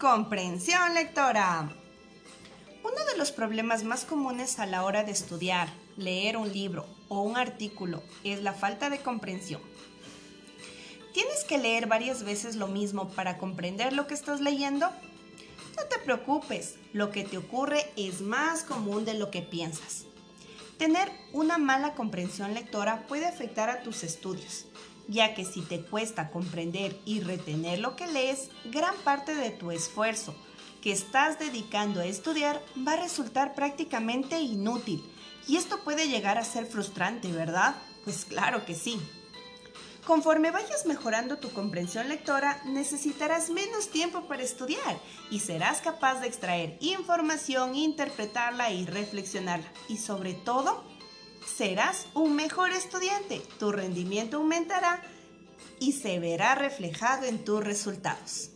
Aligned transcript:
Comprensión 0.00 0.94
lectora. 0.94 1.68
Uno 2.82 3.04
de 3.12 3.18
los 3.18 3.32
problemas 3.32 3.84
más 3.84 4.06
comunes 4.06 4.58
a 4.58 4.64
la 4.64 4.82
hora 4.82 5.04
de 5.04 5.12
estudiar, 5.12 5.68
leer 5.98 6.38
un 6.38 6.50
libro 6.50 6.86
o 7.08 7.20
un 7.20 7.36
artículo 7.36 8.02
es 8.24 8.42
la 8.42 8.54
falta 8.54 8.88
de 8.88 9.02
comprensión. 9.02 9.60
¿Tienes 11.12 11.44
que 11.44 11.58
leer 11.58 11.86
varias 11.86 12.22
veces 12.22 12.56
lo 12.56 12.66
mismo 12.66 13.10
para 13.10 13.36
comprender 13.36 13.92
lo 13.92 14.06
que 14.06 14.14
estás 14.14 14.40
leyendo? 14.40 14.88
No 15.76 15.84
te 15.90 15.98
preocupes, 15.98 16.76
lo 16.94 17.10
que 17.10 17.24
te 17.24 17.36
ocurre 17.36 17.92
es 17.96 18.22
más 18.22 18.62
común 18.62 19.04
de 19.04 19.12
lo 19.12 19.30
que 19.30 19.42
piensas. 19.42 20.06
Tener 20.78 21.12
una 21.34 21.58
mala 21.58 21.92
comprensión 21.92 22.54
lectora 22.54 23.06
puede 23.06 23.26
afectar 23.26 23.68
a 23.68 23.82
tus 23.82 24.02
estudios, 24.02 24.64
ya 25.10 25.34
que 25.34 25.44
si 25.44 25.60
te 25.60 25.82
cuesta 25.82 26.30
comprender 26.30 26.98
y 27.04 27.20
retener 27.20 27.80
lo 27.80 27.96
que 27.96 28.06
lees, 28.06 28.48
gran 28.64 28.94
parte 29.04 29.34
de 29.34 29.50
tu 29.50 29.72
esfuerzo 29.72 30.34
que 30.80 30.92
estás 30.92 31.38
dedicando 31.38 32.00
a 32.00 32.06
estudiar 32.06 32.62
va 32.86 32.94
a 32.94 33.02
resultar 33.02 33.54
prácticamente 33.54 34.40
inútil. 34.40 35.04
Y 35.46 35.56
esto 35.56 35.80
puede 35.80 36.08
llegar 36.08 36.38
a 36.38 36.44
ser 36.44 36.64
frustrante, 36.64 37.30
¿verdad? 37.32 37.74
Pues 38.04 38.24
claro 38.24 38.64
que 38.64 38.74
sí. 38.74 38.98
Conforme 40.06 40.50
vayas 40.50 40.86
mejorando 40.86 41.38
tu 41.38 41.50
comprensión 41.50 42.08
lectora, 42.08 42.62
necesitarás 42.64 43.50
menos 43.50 43.90
tiempo 43.90 44.26
para 44.28 44.42
estudiar 44.42 44.98
y 45.30 45.40
serás 45.40 45.80
capaz 45.80 46.20
de 46.20 46.28
extraer 46.28 46.78
información, 46.80 47.74
interpretarla 47.74 48.70
y 48.70 48.86
reflexionarla. 48.86 49.70
Y 49.88 49.98
sobre 49.98 50.34
todo, 50.34 50.84
serás 51.46 52.06
un 52.14 52.36
mejor 52.36 52.70
estudiante. 52.70 53.42
Tu 53.58 53.72
rendimiento 53.72 54.38
aumentará 54.38 55.02
y 55.78 55.92
se 55.92 56.18
verá 56.18 56.54
reflejado 56.54 57.26
en 57.26 57.44
tus 57.44 57.64
resultados. 57.64 58.50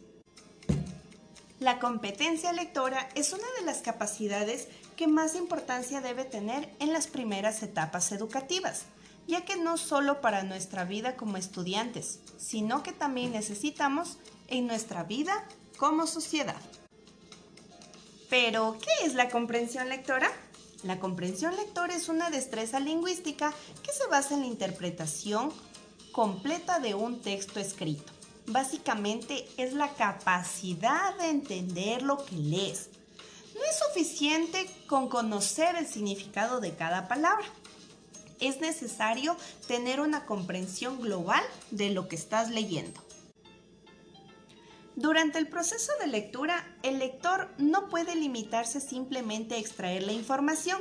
La 1.61 1.79
competencia 1.79 2.53
lectora 2.53 3.09
es 3.15 3.33
una 3.33 3.47
de 3.59 3.65
las 3.65 3.79
capacidades 3.79 4.69
que 4.97 5.07
más 5.07 5.35
importancia 5.35 6.01
debe 6.01 6.25
tener 6.25 6.75
en 6.79 6.93
las 6.93 7.07
primeras 7.07 7.63
etapas 7.63 8.13
educativas, 8.13 8.83
ya 9.27 9.45
que 9.45 9.57
no 9.57 9.77
solo 9.77 10.21
para 10.21 10.43
nuestra 10.43 10.85
vida 10.85 11.17
como 11.17 11.37
estudiantes, 11.37 12.21
sino 12.37 12.83
que 12.83 12.93
también 12.93 13.33
necesitamos 13.33 14.19
en 14.49 14.67
nuestra 14.67 15.05
vida 15.05 15.47
como 15.79 16.07
sociedad. 16.07 16.61
Pero, 18.29 18.77
¿qué 18.81 19.07
es 19.07 19.15
la 19.15 19.31
comprensión 19.31 19.89
lectora? 19.89 20.31
La 20.85 21.01
comprensión 21.01 21.57
lectora 21.57 21.97
es 21.97 22.09
una 22.09 22.31
destreza 22.31 22.79
lingüística 22.79 23.53
que 23.83 23.93
se 23.93 24.07
basa 24.07 24.35
en 24.35 24.41
la 24.41 24.47
interpretación 24.47 25.51
completa 26.13 26.79
de 26.79 26.95
un 26.95 27.21
texto 27.21 27.59
escrito 27.59 28.15
básicamente 28.47 29.49
es 29.57 29.73
la 29.73 29.93
capacidad 29.95 31.17
de 31.17 31.31
entender 31.31 32.03
lo 32.03 32.25
que 32.25 32.37
lees. 32.37 32.89
No 33.55 33.61
es 33.65 33.79
suficiente 33.89 34.69
con 34.87 35.09
conocer 35.09 35.77
el 35.77 35.87
significado 35.87 36.61
de 36.61 36.75
cada 36.75 37.09
palabra. 37.09 37.47
Es 38.41 38.61
necesario 38.61 39.37
tener 39.69 40.01
una 40.01 40.27
comprensión 40.27 41.01
global 41.01 41.43
de 41.71 41.91
lo 41.91 42.09
que 42.09 42.17
estás 42.17 42.51
leyendo. 42.51 43.04
Durante 44.97 45.39
el 45.39 45.49
proceso 45.49 45.93
de 46.01 46.07
lectura, 46.07 46.77
el 46.83 47.01
lector 47.01 47.53
no 47.59 47.89
puede 47.89 48.15
limitarse 48.15 48.81
simplemente 48.81 49.57
a 49.57 49.59
extraer 49.59 50.05
la 50.05 50.13
información, 50.13 50.81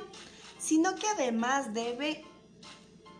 sino 0.59 0.93
que 0.95 1.07
además 1.07 1.73
debe 1.73 2.23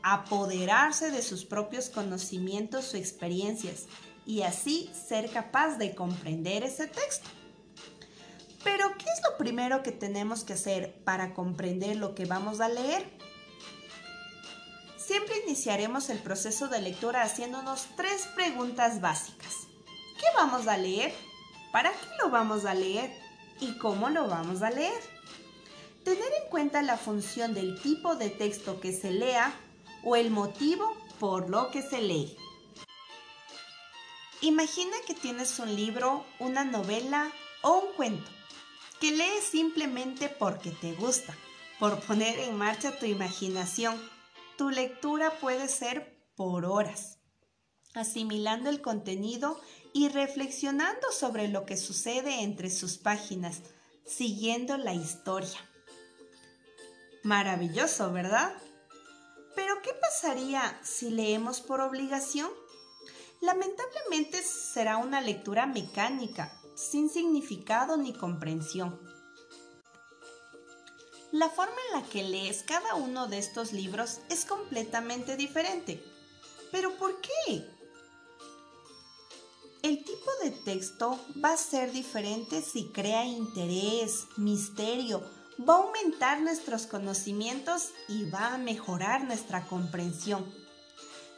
apoderarse 0.03 1.09
de 1.09 1.23
sus 1.23 1.45
propios 1.45 1.89
conocimientos 1.89 2.93
o 2.93 2.97
experiencias 2.97 3.87
y 4.25 4.43
así 4.43 4.91
ser 4.93 5.31
capaz 5.31 5.77
de 5.77 5.95
comprender 5.95 6.63
ese 6.63 6.87
texto. 6.87 7.27
Pero, 8.63 8.95
¿qué 8.97 9.05
es 9.05 9.21
lo 9.29 9.37
primero 9.37 9.81
que 9.81 9.91
tenemos 9.91 10.43
que 10.43 10.53
hacer 10.53 10.93
para 11.03 11.33
comprender 11.33 11.97
lo 11.97 12.13
que 12.15 12.25
vamos 12.25 12.61
a 12.61 12.69
leer? 12.69 13.09
Siempre 14.97 15.33
iniciaremos 15.45 16.09
el 16.09 16.19
proceso 16.19 16.67
de 16.67 16.81
lectura 16.81 17.23
haciéndonos 17.23 17.87
tres 17.97 18.27
preguntas 18.35 19.01
básicas. 19.01 19.62
¿Qué 20.23 20.29
vamos 20.37 20.67
a 20.67 20.77
leer? 20.77 21.13
¿Para 21.73 21.91
qué 21.91 22.07
lo 22.21 22.29
vamos 22.29 22.63
a 22.63 22.73
leer? 22.73 23.11
¿Y 23.59 23.77
cómo 23.77 24.09
lo 24.09 24.29
vamos 24.29 24.61
a 24.61 24.69
leer? 24.69 25.01
Tener 26.05 26.31
en 26.41 26.49
cuenta 26.49 26.81
la 26.81 26.95
función 26.95 27.53
del 27.53 27.81
tipo 27.81 28.15
de 28.15 28.29
texto 28.29 28.79
que 28.79 28.93
se 28.93 29.11
lea 29.11 29.53
o 30.01 30.15
el 30.15 30.31
motivo 30.31 30.95
por 31.19 31.49
lo 31.49 31.71
que 31.71 31.81
se 31.81 32.01
lee. 32.01 32.37
Imagina 34.39 34.95
que 35.05 35.13
tienes 35.13 35.59
un 35.59 35.75
libro, 35.75 36.25
una 36.39 36.63
novela 36.63 37.29
o 37.61 37.79
un 37.79 37.93
cuento 37.97 38.31
que 39.01 39.11
lees 39.11 39.43
simplemente 39.43 40.29
porque 40.29 40.71
te 40.71 40.93
gusta, 40.93 41.35
por 41.79 41.99
poner 41.99 42.39
en 42.39 42.57
marcha 42.57 42.97
tu 42.97 43.05
imaginación. 43.05 44.01
Tu 44.57 44.69
lectura 44.69 45.31
puede 45.41 45.67
ser 45.67 46.17
por 46.37 46.63
horas, 46.63 47.12
asimilando 47.95 48.69
el 48.69 48.81
contenido 48.81 49.59
y 49.93 50.09
reflexionando 50.09 51.11
sobre 51.11 51.47
lo 51.47 51.65
que 51.65 51.77
sucede 51.77 52.41
entre 52.41 52.69
sus 52.69 52.97
páginas, 52.97 53.61
siguiendo 54.05 54.77
la 54.77 54.93
historia. 54.93 55.59
Maravilloso, 57.23 58.11
¿verdad? 58.11 58.53
Pero 59.55 59.81
¿qué 59.81 59.93
pasaría 59.93 60.79
si 60.83 61.09
leemos 61.09 61.61
por 61.61 61.79
obligación? 61.81 62.49
Lamentablemente 63.41 64.41
será 64.41 64.97
una 64.97 65.21
lectura 65.21 65.65
mecánica, 65.65 66.59
sin 66.75 67.09
significado 67.09 67.97
ni 67.97 68.13
comprensión. 68.13 68.99
La 71.31 71.49
forma 71.49 71.75
en 71.87 72.01
la 72.01 72.07
que 72.09 72.23
lees 72.23 72.63
cada 72.63 72.95
uno 72.95 73.27
de 73.27 73.39
estos 73.39 73.73
libros 73.73 74.19
es 74.29 74.45
completamente 74.45 75.35
diferente. 75.35 76.03
¿Pero 76.71 76.95
por 76.97 77.21
qué? 77.21 77.72
El 79.83 80.05
tipo 80.05 80.31
de 80.41 80.51
texto 80.51 81.19
va 81.43 81.51
a 81.51 81.57
ser 81.57 81.91
diferente 81.91 82.61
si 82.61 82.85
crea 82.85 83.25
interés, 83.25 84.27
misterio, 84.37 85.21
va 85.59 85.73
a 85.73 85.77
aumentar 85.79 86.39
nuestros 86.39 86.87
conocimientos 86.87 87.89
y 88.07 88.29
va 88.29 88.53
a 88.53 88.57
mejorar 88.57 89.25
nuestra 89.25 89.65
comprensión. 89.65 90.49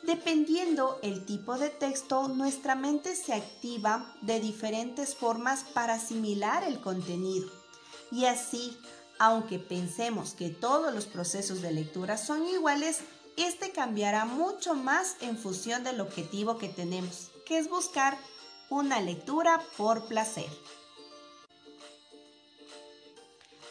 Dependiendo 0.03 0.99
el 1.01 1.25
tipo 1.25 1.57
de 1.57 1.69
texto, 1.71 2.27
nuestra 2.27 2.75
mente 2.75 3.15
se 3.15 3.33
activa 3.33 4.15
de 4.21 4.39
diferentes 4.39 5.15
formas 5.15 5.63
para 5.73 5.95
asimilar 5.95 6.63
el 6.65 6.79
contenido. 6.79 7.49
Y 8.11 8.25
así, 8.25 8.77
aunque 9.17 9.57
pensemos 9.57 10.35
que 10.35 10.49
todos 10.51 10.93
los 10.93 11.07
procesos 11.07 11.63
de 11.63 11.71
lectura 11.71 12.15
son 12.15 12.47
iguales, 12.47 12.99
este 13.37 13.71
cambiará 13.71 14.25
mucho 14.25 14.75
más 14.75 15.15
en 15.21 15.35
función 15.35 15.83
del 15.83 15.99
objetivo 15.99 16.59
que 16.59 16.69
tenemos, 16.69 17.31
que 17.47 17.57
es 17.57 17.69
buscar 17.71 18.19
una 18.69 18.99
lectura 18.99 19.61
por 19.77 20.07
placer. 20.07 20.49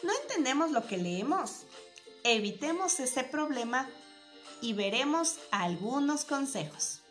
¿No 0.03 0.11
entendemos 0.21 0.71
lo 0.71 0.85
que 0.87 0.97
leemos? 0.97 1.63
Evitemos 2.23 2.99
ese 2.99 3.23
problema 3.23 3.89
y 4.61 4.73
veremos 4.73 5.37
algunos 5.51 6.25
consejos. 6.25 7.01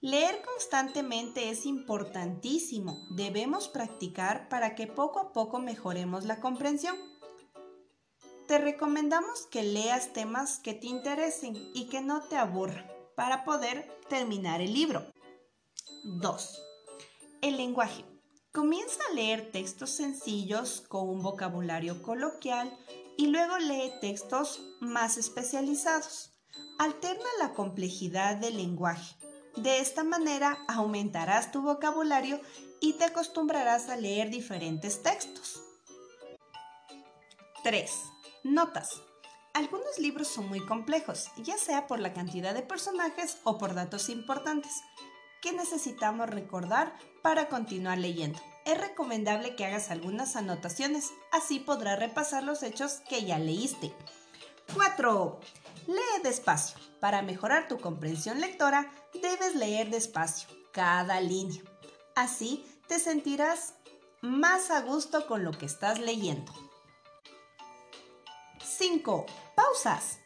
Leer 0.00 0.42
constantemente 0.42 1.48
es 1.48 1.64
importantísimo. 1.64 3.06
Debemos 3.10 3.68
practicar 3.68 4.48
para 4.50 4.74
que 4.74 4.86
poco 4.86 5.18
a 5.18 5.32
poco 5.32 5.60
mejoremos 5.60 6.24
la 6.24 6.40
comprensión. 6.40 6.96
Te 8.46 8.58
recomendamos 8.58 9.46
que 9.46 9.62
leas 9.62 10.12
temas 10.12 10.58
que 10.58 10.74
te 10.74 10.88
interesen 10.88 11.56
y 11.72 11.88
que 11.88 12.02
no 12.02 12.20
te 12.22 12.36
aburran 12.36 12.93
para 13.16 13.44
poder 13.44 13.88
terminar 14.08 14.60
el 14.60 14.72
libro. 14.72 15.06
2. 16.04 16.62
El 17.42 17.56
lenguaje. 17.56 18.04
Comienza 18.52 19.00
a 19.10 19.14
leer 19.14 19.50
textos 19.50 19.90
sencillos 19.90 20.82
con 20.88 21.08
un 21.08 21.22
vocabulario 21.22 22.02
coloquial 22.02 22.76
y 23.16 23.26
luego 23.26 23.58
lee 23.58 23.92
textos 24.00 24.60
más 24.80 25.16
especializados. 25.16 26.32
Alterna 26.78 27.26
la 27.40 27.54
complejidad 27.54 28.36
del 28.36 28.56
lenguaje. 28.56 29.16
De 29.56 29.78
esta 29.78 30.04
manera 30.04 30.58
aumentarás 30.68 31.52
tu 31.52 31.62
vocabulario 31.62 32.40
y 32.80 32.94
te 32.94 33.04
acostumbrarás 33.04 33.88
a 33.88 33.96
leer 33.96 34.30
diferentes 34.30 35.02
textos. 35.02 35.62
3. 37.62 37.90
Notas. 38.44 39.00
Algunos 39.54 39.98
libros 39.98 40.28
son 40.28 40.48
muy 40.48 40.60
complejos, 40.66 41.30
ya 41.38 41.56
sea 41.56 41.86
por 41.86 42.00
la 42.00 42.12
cantidad 42.12 42.54
de 42.54 42.62
personajes 42.62 43.38
o 43.44 43.56
por 43.56 43.74
datos 43.74 44.08
importantes 44.08 44.82
que 45.40 45.52
necesitamos 45.52 46.28
recordar 46.28 46.94
para 47.22 47.48
continuar 47.48 47.98
leyendo 47.98 48.38
es 48.64 48.80
recomendable 48.80 49.56
que 49.56 49.64
hagas 49.64 49.90
algunas 49.90 50.36
anotaciones, 50.36 51.12
así 51.32 51.60
podrás 51.60 51.98
repasar 51.98 52.42
los 52.42 52.62
hechos 52.62 53.02
que 53.08 53.24
ya 53.24 53.38
leíste. 53.38 53.92
4. 54.74 55.40
Lee 55.86 56.22
despacio. 56.22 56.78
Para 57.00 57.20
mejorar 57.20 57.68
tu 57.68 57.78
comprensión 57.78 58.40
lectora, 58.40 58.90
debes 59.20 59.54
leer 59.54 59.90
despacio 59.90 60.48
cada 60.72 61.20
línea. 61.20 61.60
Así 62.16 62.64
te 62.88 62.98
sentirás 62.98 63.74
más 64.22 64.70
a 64.70 64.80
gusto 64.80 65.26
con 65.26 65.44
lo 65.44 65.52
que 65.52 65.66
estás 65.66 65.98
leyendo. 66.00 66.52
5. 68.76 69.26
Pausas. 69.54 70.18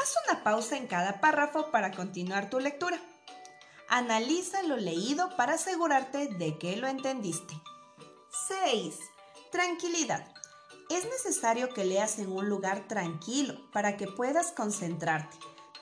Haz 0.00 0.14
una 0.26 0.42
pausa 0.42 0.76
en 0.76 0.88
cada 0.88 1.20
párrafo 1.20 1.70
para 1.70 1.92
continuar 1.92 2.50
tu 2.50 2.58
lectura. 2.58 3.00
Analiza 3.88 4.64
lo 4.64 4.76
leído 4.76 5.36
para 5.36 5.54
asegurarte 5.54 6.26
de 6.26 6.58
que 6.58 6.74
lo 6.76 6.88
entendiste. 6.88 7.54
6. 8.48 8.98
Tranquilidad. 9.52 10.26
Es 10.90 11.04
necesario 11.04 11.68
que 11.68 11.84
leas 11.84 12.18
en 12.18 12.32
un 12.32 12.48
lugar 12.48 12.88
tranquilo 12.88 13.70
para 13.72 13.96
que 13.96 14.08
puedas 14.08 14.50
concentrarte. 14.50 15.36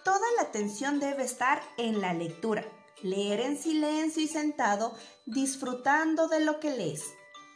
Toda 0.04 0.26
la 0.36 0.42
atención 0.42 1.00
debe 1.00 1.24
estar 1.24 1.62
en 1.78 2.02
la 2.02 2.12
lectura. 2.12 2.64
Leer 3.02 3.40
en 3.40 3.56
silencio 3.56 4.22
y 4.22 4.28
sentado, 4.28 4.94
disfrutando 5.24 6.28
de 6.28 6.40
lo 6.40 6.60
que 6.60 6.70
lees. 6.70 7.04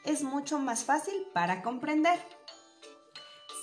Es 0.07 0.23
mucho 0.23 0.59
más 0.59 0.85
fácil 0.85 1.27
para 1.35 1.61
comprender. 1.63 2.19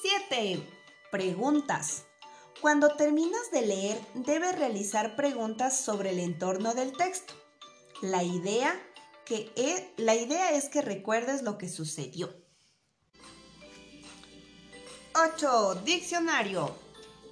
7. 0.03 0.80
Preguntas. 1.11 2.05
Cuando 2.61 2.95
terminas 2.95 3.51
de 3.51 3.63
leer, 3.63 4.01
debes 4.13 4.57
realizar 4.57 5.17
preguntas 5.17 5.77
sobre 5.77 6.11
el 6.11 6.19
entorno 6.19 6.73
del 6.73 6.93
texto. 6.93 7.33
La 8.01 8.23
idea, 8.23 8.81
que 9.25 9.51
es, 9.57 9.83
la 9.97 10.15
idea 10.15 10.53
es 10.53 10.69
que 10.69 10.81
recuerdes 10.81 11.41
lo 11.41 11.57
que 11.57 11.67
sucedió. 11.67 12.33
8. 15.13 15.81
Diccionario. 15.83 16.73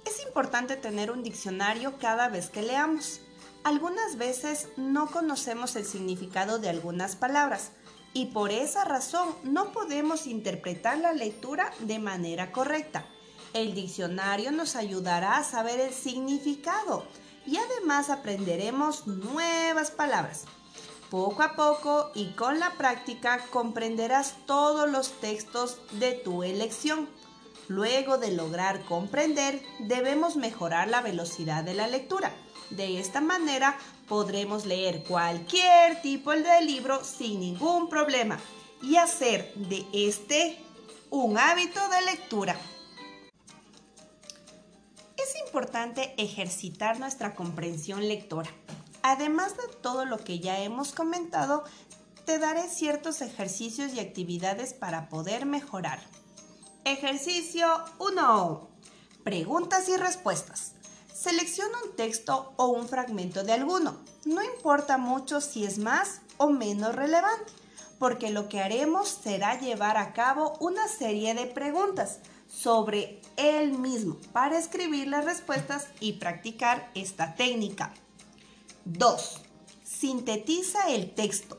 Es 0.04 0.22
importante 0.26 0.76
tener 0.76 1.10
un 1.10 1.22
diccionario 1.22 1.98
cada 1.98 2.28
vez 2.28 2.50
que 2.50 2.60
leamos. 2.60 3.22
Algunas 3.64 4.18
veces 4.18 4.68
no 4.76 5.10
conocemos 5.10 5.74
el 5.76 5.86
significado 5.86 6.58
de 6.58 6.68
algunas 6.68 7.16
palabras 7.16 7.70
y 8.12 8.26
por 8.26 8.50
esa 8.50 8.84
razón 8.84 9.34
no 9.42 9.72
podemos 9.72 10.26
interpretar 10.26 10.98
la 10.98 11.14
lectura 11.14 11.72
de 11.80 11.98
manera 11.98 12.52
correcta. 12.52 13.06
El 13.52 13.74
diccionario 13.74 14.52
nos 14.52 14.76
ayudará 14.76 15.38
a 15.38 15.44
saber 15.44 15.80
el 15.80 15.92
significado 15.92 17.04
y 17.44 17.56
además 17.56 18.08
aprenderemos 18.08 19.08
nuevas 19.08 19.90
palabras. 19.90 20.44
Poco 21.10 21.42
a 21.42 21.56
poco 21.56 22.12
y 22.14 22.26
con 22.34 22.60
la 22.60 22.74
práctica 22.74 23.44
comprenderás 23.50 24.34
todos 24.46 24.88
los 24.88 25.10
textos 25.20 25.78
de 25.98 26.12
tu 26.12 26.44
elección. 26.44 27.08
Luego 27.66 28.18
de 28.18 28.30
lograr 28.30 28.84
comprender, 28.84 29.60
debemos 29.80 30.36
mejorar 30.36 30.86
la 30.86 31.00
velocidad 31.00 31.64
de 31.64 31.74
la 31.74 31.88
lectura. 31.88 32.32
De 32.70 33.00
esta 33.00 33.20
manera 33.20 33.76
podremos 34.08 34.64
leer 34.64 35.02
cualquier 35.02 36.00
tipo 36.02 36.30
de 36.30 36.62
libro 36.62 37.02
sin 37.02 37.40
ningún 37.40 37.88
problema 37.88 38.38
y 38.80 38.94
hacer 38.94 39.52
de 39.56 39.84
este 39.92 40.56
un 41.10 41.36
hábito 41.36 41.80
de 41.88 42.02
lectura 42.02 42.56
importante 45.50 46.14
ejercitar 46.16 47.00
nuestra 47.00 47.34
comprensión 47.34 48.06
lectora. 48.06 48.48
Además 49.02 49.56
de 49.56 49.64
todo 49.82 50.04
lo 50.04 50.18
que 50.18 50.38
ya 50.38 50.60
hemos 50.60 50.92
comentado, 50.92 51.64
te 52.24 52.38
daré 52.38 52.68
ciertos 52.68 53.20
ejercicios 53.20 53.92
y 53.92 53.98
actividades 53.98 54.74
para 54.74 55.08
poder 55.08 55.46
mejorar. 55.46 55.98
Ejercicio 56.84 57.66
1. 57.98 58.70
Preguntas 59.24 59.88
y 59.88 59.96
respuestas. 59.96 60.74
Selecciona 61.12 61.78
un 61.84 61.96
texto 61.96 62.52
o 62.56 62.68
un 62.68 62.88
fragmento 62.88 63.42
de 63.42 63.52
alguno. 63.52 63.96
No 64.24 64.44
importa 64.44 64.98
mucho 64.98 65.40
si 65.40 65.64
es 65.64 65.78
más 65.78 66.20
o 66.36 66.50
menos 66.50 66.94
relevante, 66.94 67.50
porque 67.98 68.30
lo 68.30 68.48
que 68.48 68.60
haremos 68.60 69.08
será 69.08 69.58
llevar 69.58 69.96
a 69.96 70.12
cabo 70.12 70.56
una 70.60 70.86
serie 70.86 71.34
de 71.34 71.46
preguntas 71.46 72.20
sobre 72.60 73.22
él 73.36 73.72
mismo 73.78 74.18
para 74.32 74.58
escribir 74.58 75.08
las 75.08 75.24
respuestas 75.24 75.88
y 75.98 76.14
practicar 76.14 76.90
esta 76.94 77.34
técnica. 77.34 77.94
2. 78.84 79.40
Sintetiza 79.82 80.90
el 80.90 81.14
texto. 81.14 81.58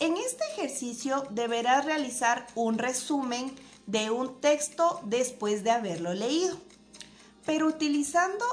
En 0.00 0.16
este 0.16 0.44
ejercicio 0.52 1.26
deberás 1.30 1.86
realizar 1.86 2.46
un 2.54 2.76
resumen 2.78 3.54
de 3.86 4.10
un 4.10 4.40
texto 4.40 5.00
después 5.04 5.64
de 5.64 5.70
haberlo 5.70 6.12
leído, 6.12 6.58
pero 7.46 7.66
utilizando 7.66 8.44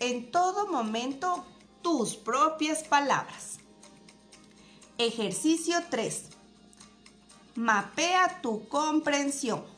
en 0.00 0.30
todo 0.30 0.68
momento 0.68 1.44
tus 1.82 2.16
propias 2.16 2.82
palabras. 2.84 3.58
Ejercicio 4.96 5.76
3. 5.90 6.24
Mapea 7.56 8.40
tu 8.40 8.66
comprensión. 8.68 9.77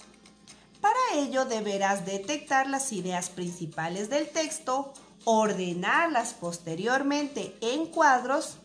Ello 1.12 1.44
deberás 1.44 2.06
detectar 2.06 2.68
las 2.68 2.92
ideas 2.92 3.30
principales 3.30 4.10
del 4.10 4.28
texto, 4.28 4.92
ordenarlas 5.24 6.34
posteriormente 6.34 7.56
en 7.60 7.86
cuadros 7.86 8.58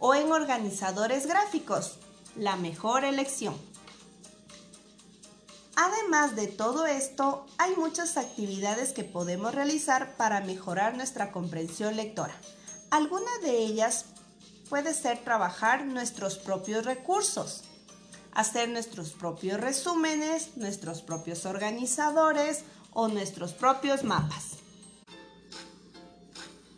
o 0.00 0.14
en 0.14 0.32
organizadores 0.32 1.26
gráficos. 1.26 1.98
La 2.34 2.56
mejor 2.56 3.04
elección. 3.04 3.56
Además 5.76 6.34
de 6.34 6.48
todo 6.48 6.86
esto, 6.86 7.46
hay 7.58 7.76
muchas 7.76 8.16
actividades 8.16 8.92
que 8.92 9.04
podemos 9.04 9.54
realizar 9.54 10.16
para 10.16 10.40
mejorar 10.40 10.96
nuestra 10.96 11.30
comprensión 11.30 11.96
lectora. 11.96 12.34
Alguna 12.90 13.30
de 13.42 13.58
ellas 13.58 14.06
puede 14.68 14.94
ser 14.94 15.22
trabajar 15.22 15.84
nuestros 15.84 16.38
propios 16.38 16.84
recursos 16.84 17.62
hacer 18.36 18.68
nuestros 18.68 19.12
propios 19.12 19.58
resúmenes, 19.58 20.56
nuestros 20.56 21.00
propios 21.00 21.46
organizadores 21.46 22.64
o 22.92 23.08
nuestros 23.08 23.54
propios 23.54 24.04
mapas. 24.04 24.58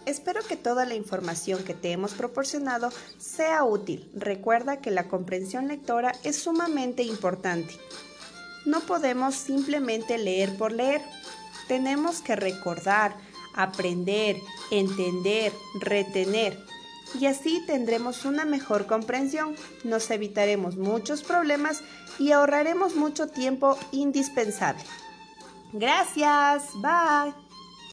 Espero 0.06 0.40
que 0.46 0.56
toda 0.56 0.86
la 0.86 0.94
información 0.94 1.64
que 1.64 1.74
te 1.74 1.90
hemos 1.90 2.14
proporcionado 2.14 2.90
sea 3.18 3.64
útil. 3.64 4.08
Recuerda 4.14 4.80
que 4.80 4.92
la 4.92 5.08
comprensión 5.08 5.66
lectora 5.66 6.12
es 6.22 6.40
sumamente 6.40 7.02
importante. 7.02 7.74
No 8.64 8.80
podemos 8.80 9.34
simplemente 9.34 10.16
leer 10.16 10.56
por 10.56 10.70
leer. 10.70 11.02
Tenemos 11.66 12.20
que 12.20 12.36
recordar, 12.36 13.16
aprender, 13.54 14.36
entender, 14.70 15.52
retener 15.80 16.56
y 17.18 17.26
así 17.26 17.62
tendremos 17.66 18.24
una 18.24 18.44
mejor 18.44 18.86
comprensión, 18.86 19.54
nos 19.84 20.10
evitaremos 20.10 20.76
muchos 20.76 21.22
problemas 21.22 21.82
y 22.18 22.32
ahorraremos 22.32 22.94
mucho 22.96 23.28
tiempo 23.28 23.78
indispensable. 23.92 24.82
Gracias, 25.72 26.72
bye. 26.80 27.47